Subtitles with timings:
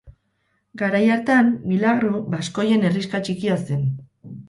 [0.81, 3.91] Garai hartan Milagro, baskoien herrixka txikia zen.